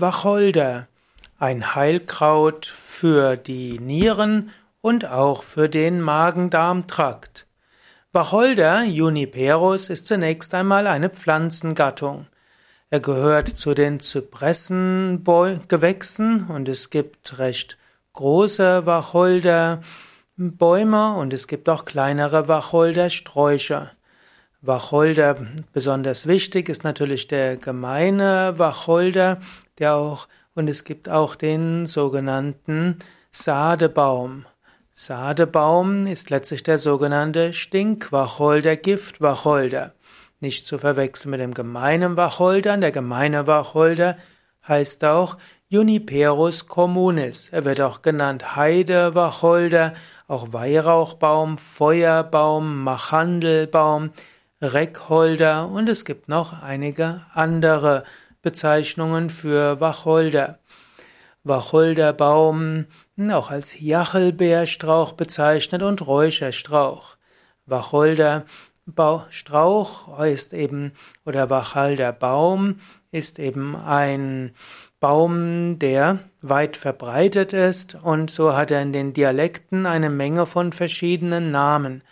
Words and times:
Wacholder, 0.00 0.88
ein 1.38 1.74
Heilkraut 1.74 2.66
für 2.66 3.36
die 3.36 3.78
Nieren 3.78 4.50
und 4.80 5.04
auch 5.06 5.42
für 5.42 5.68
den 5.68 6.00
Magen-Darm-Trakt. 6.00 7.46
Wacholder 8.12 8.84
Juniperus 8.84 9.90
ist 9.90 10.06
zunächst 10.06 10.54
einmal 10.54 10.86
eine 10.86 11.10
Pflanzengattung. 11.10 12.26
Er 12.90 13.00
gehört 13.00 13.48
zu 13.48 13.74
den 13.74 13.98
Zypressengewächsen 14.00 16.46
und 16.48 16.68
es 16.68 16.90
gibt 16.90 17.38
recht 17.38 17.78
große 18.12 18.86
Wacholderbäume 18.86 21.14
und 21.16 21.32
es 21.32 21.48
gibt 21.48 21.68
auch 21.68 21.84
kleinere 21.84 22.46
Wacholdersträucher. 22.48 23.90
Wacholder 24.62 25.36
besonders 25.72 26.26
wichtig 26.26 26.68
ist 26.68 26.84
natürlich 26.84 27.26
der 27.28 27.56
gemeine 27.56 28.54
Wacholder, 28.56 29.38
der 29.78 29.94
auch 29.94 30.28
und 30.54 30.68
es 30.68 30.84
gibt 30.84 31.08
auch 31.08 31.36
den 31.36 31.86
sogenannten 31.86 32.98
Sadebaum. 33.30 34.46
Sadebaum 34.94 36.06
ist 36.06 36.30
letztlich 36.30 36.62
der 36.62 36.78
sogenannte 36.78 37.52
Stinkwacholder, 37.52 38.76
Giftwacholder. 38.76 39.92
Nicht 40.40 40.66
zu 40.66 40.78
verwechseln 40.78 41.32
mit 41.32 41.40
dem 41.40 41.52
gemeinen 41.52 42.16
Wacholder. 42.16 42.76
Der 42.78 42.92
gemeine 42.92 43.46
Wacholder 43.46 44.16
heißt 44.66 45.04
auch 45.04 45.36
Juniperus 45.68 46.66
communis. 46.66 47.50
Er 47.50 47.64
wird 47.64 47.80
auch 47.80 48.00
genannt 48.00 48.56
Heidewacholder, 48.56 49.92
auch 50.28 50.52
Weihrauchbaum, 50.52 51.58
Feuerbaum, 51.58 52.82
Machandelbaum, 52.82 54.12
Reckholder 54.62 55.68
und 55.68 55.88
es 55.88 56.04
gibt 56.06 56.28
noch 56.28 56.62
einige 56.62 57.22
andere 57.34 58.04
Bezeichnungen 58.46 59.28
für 59.28 59.80
Wacholder. 59.80 60.60
Wacholderbaum 61.42 62.86
auch 63.28 63.50
als 63.50 63.80
Jachelbeerstrauch 63.80 65.14
bezeichnet 65.14 65.82
und 65.82 66.06
Räucherstrauch. 66.06 67.16
Wacholderstrauch 67.66 70.24
ist 70.26 70.52
eben 70.52 70.92
oder 71.24 71.50
Wacholderbaum 71.50 72.78
ist 73.10 73.40
eben 73.40 73.74
ein 73.74 74.52
Baum, 75.00 75.80
der 75.80 76.20
weit 76.40 76.76
verbreitet 76.76 77.52
ist 77.52 77.96
und 77.96 78.30
so 78.30 78.56
hat 78.56 78.70
er 78.70 78.80
in 78.80 78.92
den 78.92 79.12
Dialekten 79.12 79.86
eine 79.86 80.10
Menge 80.10 80.46
von 80.46 80.72
verschiedenen 80.72 81.50
Namen. 81.50 82.04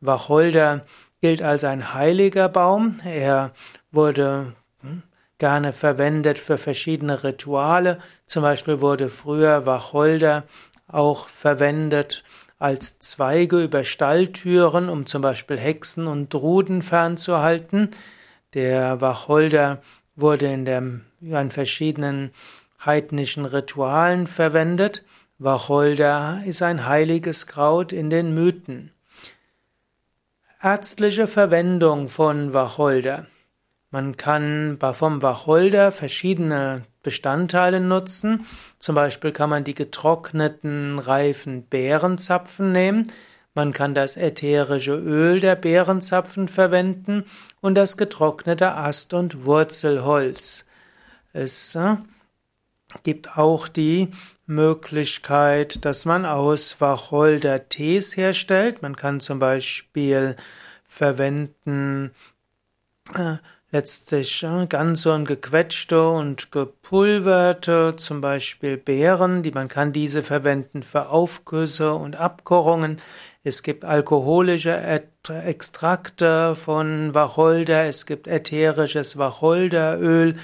Wacholder 0.00 0.84
gilt 1.20 1.40
als 1.40 1.62
ein 1.62 1.94
heiliger 1.94 2.48
Baum. 2.48 2.96
Er 3.04 3.52
wurde 3.92 4.54
hm, 4.80 5.04
gerne 5.38 5.72
verwendet 5.72 6.38
für 6.38 6.58
verschiedene 6.58 7.24
Rituale. 7.24 7.98
Zum 8.26 8.42
Beispiel 8.42 8.80
wurde 8.80 9.08
früher 9.08 9.66
Wacholder 9.66 10.44
auch 10.88 11.28
verwendet 11.28 12.24
als 12.58 12.98
Zweige 12.98 13.62
über 13.62 13.84
Stalltüren, 13.84 14.88
um 14.88 15.06
zum 15.06 15.22
Beispiel 15.22 15.58
Hexen 15.58 16.06
und 16.06 16.34
Druden 16.34 16.82
fernzuhalten. 16.82 17.90
Der 18.54 19.00
Wacholder 19.00 19.80
wurde 20.16 20.46
in, 20.46 20.64
der, 20.64 20.82
in 21.20 21.50
verschiedenen 21.50 22.32
heidnischen 22.84 23.44
Ritualen 23.44 24.26
verwendet. 24.26 25.04
Wacholder 25.38 26.42
ist 26.46 26.62
ein 26.62 26.86
heiliges 26.86 27.46
Kraut 27.46 27.92
in 27.92 28.10
den 28.10 28.34
Mythen. 28.34 28.90
Ärztliche 30.60 31.28
Verwendung 31.28 32.08
von 32.08 32.52
Wacholder. 32.52 33.26
Man 33.90 34.18
kann 34.18 34.78
vom 34.92 35.22
Wacholder 35.22 35.92
verschiedene 35.92 36.82
Bestandteile 37.02 37.80
nutzen. 37.80 38.44
Zum 38.78 38.94
Beispiel 38.94 39.32
kann 39.32 39.48
man 39.48 39.64
die 39.64 39.74
getrockneten 39.74 40.98
reifen 40.98 41.66
Beerenzapfen 41.68 42.70
nehmen. 42.70 43.10
Man 43.54 43.72
kann 43.72 43.94
das 43.94 44.16
ätherische 44.16 44.94
Öl 44.94 45.40
der 45.40 45.56
Beerenzapfen 45.56 46.48
verwenden 46.48 47.24
und 47.60 47.74
das 47.74 47.96
getrocknete 47.96 48.74
Ast- 48.74 49.14
und 49.14 49.46
Wurzelholz. 49.46 50.66
Es 51.32 51.74
äh, 51.74 51.96
gibt 53.02 53.38
auch 53.38 53.68
die 53.68 54.10
Möglichkeit, 54.46 55.84
dass 55.84 56.04
man 56.04 56.26
aus 56.26 56.80
Wacholder 56.80 57.68
Tees 57.68 58.16
herstellt. 58.16 58.82
Man 58.82 58.96
kann 58.96 59.20
zum 59.20 59.38
Beispiel 59.38 60.36
verwenden 60.84 62.12
äh, 63.14 63.36
letztlich 63.70 64.46
ganze 64.68 65.12
und 65.12 65.26
gequetschte 65.26 66.08
und 66.08 66.50
gepulverte, 66.52 67.94
zum 67.96 68.20
Beispiel 68.20 68.76
Beeren, 68.76 69.42
die 69.42 69.52
man 69.52 69.68
kann 69.68 69.92
diese 69.92 70.22
verwenden 70.22 70.82
für 70.82 71.10
Aufgüsse 71.10 71.94
und 71.94 72.16
Abkochungen. 72.16 72.96
Es 73.44 73.62
gibt 73.62 73.84
alkoholische 73.84 75.02
Extrakte 75.28 76.56
von 76.56 77.14
Wacholder, 77.14 77.84
es 77.84 78.06
gibt 78.06 78.26
ätherisches 78.26 79.18
Wacholderöl. 79.18 80.36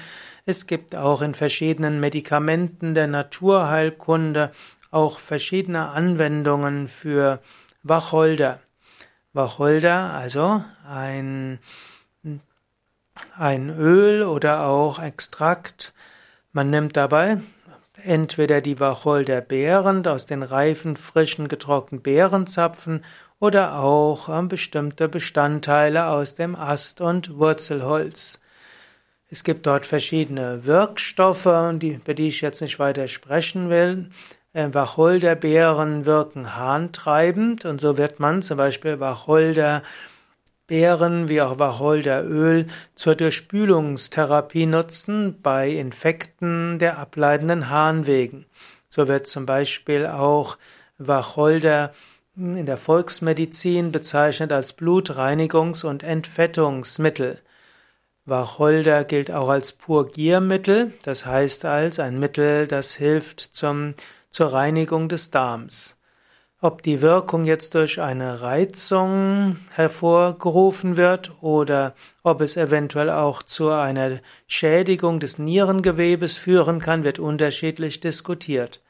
Es 0.47 0.67
gibt 0.67 0.95
auch 0.95 1.23
in 1.23 1.33
verschiedenen 1.33 1.99
Medikamenten 1.99 2.93
der 2.93 3.07
Naturheilkunde 3.07 4.51
auch 4.91 5.17
verschiedene 5.17 5.89
Anwendungen 5.89 6.87
für 6.87 7.41
Wacholder. 7.81 8.59
Wacholder, 9.33 10.13
also 10.13 10.63
ein, 10.87 11.59
ein 13.37 13.69
Öl 13.69 14.23
oder 14.23 14.65
auch 14.65 15.01
Extrakt. 15.01 15.93
Man 16.51 16.69
nimmt 16.69 16.95
dabei 16.95 17.37
entweder 18.03 18.61
die 18.61 18.79
Wacholderbeeren 18.79 20.05
aus 20.07 20.25
den 20.25 20.43
reifen, 20.43 20.95
frischen, 20.95 21.47
getrockneten 21.47 22.01
Beerenzapfen 22.01 23.03
oder 23.39 23.79
auch 23.79 24.29
äh, 24.29 24.41
bestimmte 24.47 25.09
Bestandteile 25.09 26.07
aus 26.07 26.35
dem 26.35 26.55
Ast- 26.55 27.01
und 27.01 27.37
Wurzelholz. 27.37 28.39
Es 29.29 29.43
gibt 29.43 29.65
dort 29.65 29.85
verschiedene 29.85 30.65
Wirkstoffe, 30.65 31.45
über 31.45 32.13
die 32.13 32.27
ich 32.27 32.41
jetzt 32.41 32.61
nicht 32.61 32.79
weiter 32.79 33.07
sprechen 33.07 33.69
will. 33.69 34.09
Äh, 34.53 34.73
Wacholderbeeren 34.73 36.05
wirken 36.05 36.55
harntreibend 36.55 37.65
und 37.65 37.81
so 37.81 37.97
wird 37.97 38.19
man 38.19 38.41
zum 38.41 38.57
Beispiel 38.57 38.99
Wacholderbeeren 40.67 41.29
wie 41.29 41.41
auch 41.41 41.59
Wacholderöl 41.59 42.65
zur 42.95 43.13
Durchspülungstherapie 43.13 44.65
nutzen 44.65 45.39
bei 45.43 45.69
Infekten 45.69 46.79
der 46.79 46.97
ableitenden 46.97 47.69
Harnwegen. 47.69 48.45
So 48.89 49.07
wird 49.07 49.27
zum 49.27 49.45
Beispiel 49.45 50.07
auch 50.07 50.57
Wacholder 50.97 51.91
in 52.35 52.65
der 52.65 52.77
Volksmedizin 52.77 53.91
bezeichnet 53.91 54.51
als 54.51 54.75
Blutreinigungs- 54.75 55.85
und 55.85 56.01
Entfettungsmittel. 56.01 57.39
Wacholder 58.25 59.03
gilt 59.03 59.29
auch 59.29 59.49
als 59.49 59.71
Purgiermittel, 59.71 60.93
das 61.03 61.27
heißt 61.27 61.65
als 61.65 61.99
ein 61.99 62.17
Mittel, 62.17 62.67
das 62.67 62.95
hilft 62.95 63.39
zum, 63.39 63.93
zur 64.31 64.51
Reinigung 64.51 65.09
des 65.09 65.29
Darms. 65.29 65.99
Ob 66.61 66.81
die 66.81 67.01
Wirkung 67.01 67.45
jetzt 67.45 67.75
durch 67.75 68.01
eine 68.01 68.41
Reizung 68.41 69.57
hervorgerufen 69.71 70.97
wird 70.97 71.31
oder 71.41 71.93
ob 72.23 72.41
es 72.41 72.55
eventuell 72.57 73.09
auch 73.09 73.43
zu 73.43 73.69
einer 73.69 74.19
Schädigung 74.47 75.19
des 75.19 75.37
Nierengewebes 75.37 76.37
führen 76.37 76.79
kann, 76.79 77.03
wird 77.03 77.19
unterschiedlich 77.19 77.99
diskutiert. 77.99 78.81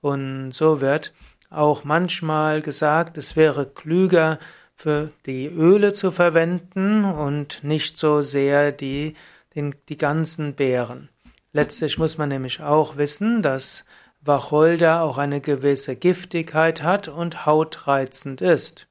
Und 0.00 0.52
so 0.52 0.80
wird 0.80 1.12
auch 1.50 1.84
manchmal 1.84 2.60
gesagt, 2.62 3.16
es 3.16 3.36
wäre 3.36 3.66
klüger, 3.66 4.38
für 4.74 5.10
die 5.26 5.46
Öle 5.46 5.92
zu 5.92 6.10
verwenden 6.10 7.04
und 7.04 7.62
nicht 7.62 7.96
so 7.96 8.22
sehr 8.22 8.72
die, 8.72 9.14
den, 9.54 9.74
die 9.88 9.96
ganzen 9.96 10.54
Beeren. 10.54 11.08
Letztlich 11.52 11.98
muss 11.98 12.18
man 12.18 12.28
nämlich 12.28 12.60
auch 12.60 12.96
wissen, 12.96 13.40
dass 13.40 13.84
Wacholder 14.24 15.02
auch 15.02 15.18
eine 15.18 15.40
gewisse 15.40 15.96
Giftigkeit 15.96 16.82
hat 16.82 17.08
und 17.08 17.46
hautreizend 17.46 18.40
ist. 18.40 18.88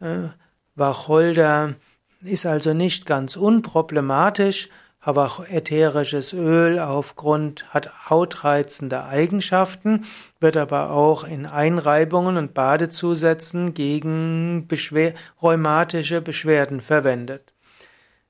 Äh, 0.00 0.28
Wacholder 0.74 1.74
ist 2.22 2.46
also 2.46 2.72
nicht 2.72 3.06
ganz 3.06 3.36
unproblematisch, 3.36 4.70
aber 5.00 5.26
auch 5.26 5.46
ätherisches 5.46 6.32
Öl 6.32 6.78
aufgrund 6.78 7.72
hat 7.74 8.08
hautreizende 8.08 9.04
Eigenschaften, 9.04 10.06
wird 10.40 10.56
aber 10.56 10.90
auch 10.90 11.24
in 11.24 11.44
Einreibungen 11.44 12.38
und 12.38 12.54
Badezusätzen 12.54 13.74
gegen 13.74 14.66
Beschwer 14.66 15.12
rheumatische 15.42 16.22
Beschwerden 16.22 16.80
verwendet. 16.80 17.53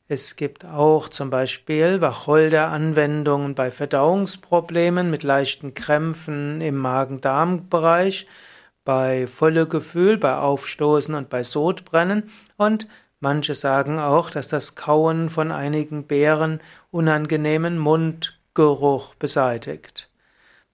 Es 0.07 0.37
gibt 0.37 0.65
auch 0.65 1.09
zum 1.09 1.31
Beispiel 1.31 2.01
Wacholder-Anwendungen 2.01 3.55
bei 3.55 3.71
Verdauungsproblemen 3.71 5.11
mit 5.11 5.23
leichten 5.23 5.75
Krämpfen 5.75 6.61
im 6.61 6.77
Magen-Darm-Bereich, 6.77 8.27
bei 8.85 9.27
Völlegefühl, 9.27 10.19
bei 10.19 10.37
Aufstoßen 10.37 11.15
und 11.15 11.31
bei 11.31 11.43
Sodbrennen 11.43 12.31
und 12.57 12.87
Manche 13.25 13.55
sagen 13.55 13.99
auch, 13.99 14.29
dass 14.29 14.49
das 14.49 14.75
Kauen 14.75 15.31
von 15.31 15.51
einigen 15.51 16.07
Beeren 16.07 16.61
unangenehmen 16.91 17.79
Mund, 17.79 18.39
Geruch 18.53 19.15
beseitigt. 19.15 20.11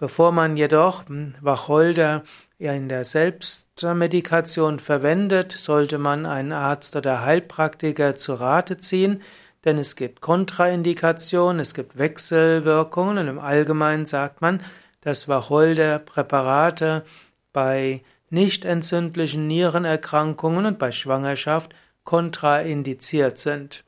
Bevor 0.01 0.33
man 0.33 0.57
jedoch 0.57 1.05
Wacholder 1.43 2.23
in 2.57 2.89
der 2.89 3.05
Selbstmedikation 3.05 4.79
verwendet, 4.79 5.53
sollte 5.53 5.99
man 5.99 6.25
einen 6.25 6.53
Arzt 6.53 6.97
oder 6.97 7.23
Heilpraktiker 7.23 8.17
zu 8.17 8.33
Rate 8.33 8.79
ziehen, 8.79 9.21
denn 9.67 9.77
es 9.77 9.97
gibt 9.97 10.23
Kontraindikationen, 10.23 11.61
es 11.61 11.75
gibt 11.75 11.99
Wechselwirkungen 11.99 13.19
und 13.19 13.29
im 13.29 13.39
Allgemeinen 13.39 14.07
sagt 14.07 14.41
man, 14.41 14.63
dass 15.03 15.29
Wacholderpräparate 15.29 17.05
bei 17.53 18.03
nicht 18.31 18.65
entzündlichen 18.65 19.49
Nierenerkrankungen 19.49 20.65
und 20.65 20.79
bei 20.79 20.93
Schwangerschaft 20.93 21.75
kontraindiziert 22.05 23.37
sind. 23.37 23.85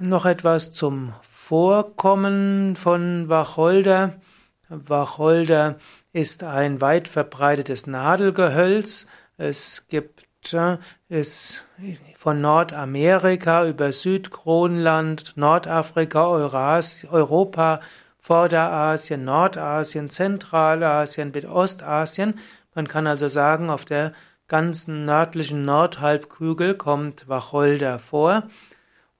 Noch 0.00 0.26
etwas 0.26 0.72
zum 0.72 1.12
Vorkommen 1.22 2.74
von 2.74 3.28
Wacholder. 3.28 4.14
Wacholder 4.70 5.76
ist 6.12 6.44
ein 6.44 6.80
weit 6.80 7.08
verbreitetes 7.08 7.88
Nadelgehölz. 7.88 9.06
Es 9.36 9.88
gibt 9.88 10.26
es 11.08 11.64
von 12.16 12.40
Nordamerika 12.40 13.66
über 13.66 13.92
Südkronland, 13.92 15.32
Nordafrika, 15.36 16.28
Europa, 16.28 17.80
Vorderasien, 18.18 19.24
Nordasien, 19.24 20.08
Zentralasien 20.08 21.32
Ostasien. 21.46 22.38
Man 22.74 22.86
kann 22.86 23.06
also 23.06 23.28
sagen, 23.28 23.70
auf 23.70 23.84
der 23.84 24.12
ganzen 24.46 25.04
nördlichen 25.04 25.62
Nordhalbkugel 25.64 26.74
kommt 26.74 27.28
Wacholder 27.28 27.98
vor. 27.98 28.44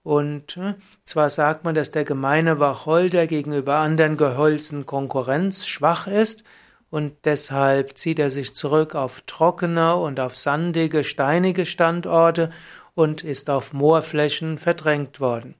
Und 0.02 0.56
äh, 0.56 0.74
zwar 1.04 1.28
sagt 1.28 1.64
man, 1.64 1.74
dass 1.74 1.90
der 1.90 2.04
gemeine 2.04 2.58
Wacholder 2.58 3.26
gegenüber 3.26 3.76
anderen 3.76 4.16
Gehölzen 4.16 4.86
konkurrenzschwach 4.86 6.06
ist 6.06 6.44
und 6.90 7.12
deshalb 7.24 7.96
zieht 7.96 8.18
er 8.18 8.30
sich 8.30 8.54
zurück 8.54 8.94
auf 8.94 9.22
trockene 9.26 9.94
und 9.96 10.18
auf 10.18 10.36
sandige, 10.36 11.04
steinige 11.04 11.64
Standorte 11.64 12.50
und 12.94 13.22
ist 13.22 13.48
auf 13.48 13.72
Moorflächen 13.72 14.58
verdrängt 14.58 15.20
worden. 15.20 15.54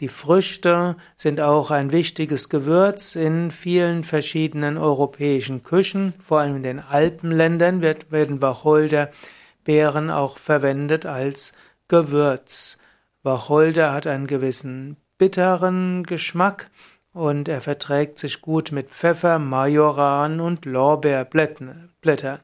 die 0.00 0.08
Früchte 0.08 0.96
sind 1.16 1.40
auch 1.40 1.70
ein 1.70 1.92
wichtiges 1.92 2.48
Gewürz 2.48 3.14
in 3.14 3.50
vielen 3.50 4.04
verschiedenen 4.04 4.78
europäischen 4.78 5.64
Küchen, 5.64 6.14
vor 6.24 6.40
allem 6.40 6.56
in 6.56 6.62
den 6.62 6.80
Alpenländern 6.80 7.82
wird, 7.82 8.10
werden 8.10 8.40
Wacholderbeeren 8.40 10.10
auch 10.10 10.38
verwendet 10.38 11.06
als 11.06 11.52
Gewürz. 11.88 12.78
Wacholder 13.22 13.92
hat 13.92 14.06
einen 14.06 14.26
gewissen 14.26 14.96
bitteren 15.18 16.04
Geschmack 16.04 16.70
und 17.12 17.48
er 17.48 17.60
verträgt 17.60 18.18
sich 18.18 18.40
gut 18.40 18.72
mit 18.72 18.90
Pfeffer, 18.90 19.38
Majoran 19.38 20.40
und 20.40 20.64
Lorbeerblätter. 20.64 22.40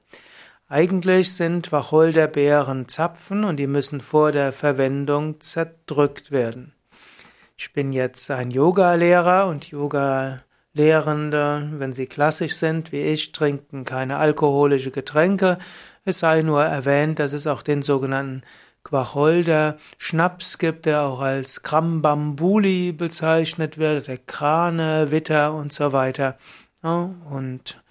Eigentlich 0.68 1.32
sind 1.32 1.72
Wacholderbeeren 1.72 2.86
Zapfen 2.86 3.44
und 3.44 3.56
die 3.56 3.66
müssen 3.66 4.00
vor 4.00 4.30
der 4.30 4.52
Verwendung 4.52 5.40
zerdrückt 5.40 6.30
werden. 6.30 6.74
Ich 7.56 7.72
bin 7.72 7.92
jetzt 7.92 8.30
ein 8.30 8.50
Yoga-Lehrer 8.50 9.46
und 9.48 9.70
Yoga-Lehrende, 9.70 11.70
wenn 11.72 11.92
sie 11.92 12.06
klassisch 12.06 12.56
sind 12.56 12.92
wie 12.92 13.02
ich, 13.02 13.32
trinken 13.32 13.84
keine 13.84 14.18
alkoholische 14.18 14.90
Getränke. 14.90 15.58
Es 16.04 16.20
sei 16.20 16.42
nur 16.42 16.62
erwähnt, 16.62 17.18
dass 17.18 17.32
es 17.32 17.46
auch 17.46 17.62
den 17.62 17.82
sogenannten 17.82 18.42
Quacholder 18.82 19.76
Schnaps 19.98 20.58
gibt, 20.58 20.86
der 20.86 21.02
auch 21.02 21.20
als 21.20 21.62
Krambambuli 21.62 22.92
bezeichnet 22.92 23.78
wird, 23.78 24.08
der 24.08 24.18
Krane, 24.18 25.10
Witter 25.10 25.54
und 25.54 25.72
so 25.72 25.92
weiter. 25.92 26.38
und 26.82 27.82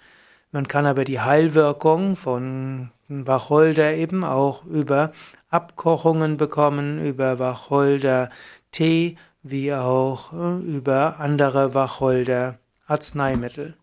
man 0.52 0.66
kann 0.66 0.84
aber 0.84 1.04
die 1.04 1.20
Heilwirkung 1.20 2.16
von 2.16 2.90
Wacholder 3.06 3.94
eben 3.94 4.24
auch 4.24 4.64
über 4.64 5.12
Abkochungen 5.48 6.36
bekommen, 6.36 7.04
über 7.04 7.38
Wacholder 7.38 8.30
Tee, 8.72 9.16
wie 9.42 9.74
auch 9.74 10.32
äh, 10.32 10.58
über 10.60 11.18
andere 11.18 11.74
Wacholder 11.74 12.58
Arzneimittel. 12.86 13.74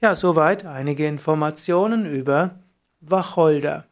Ja, 0.00 0.14
soweit 0.14 0.64
einige 0.64 1.06
Informationen 1.06 2.06
über 2.06 2.60
Wacholder. 3.00 3.87